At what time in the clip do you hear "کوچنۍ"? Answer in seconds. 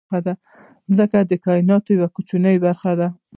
2.15-2.55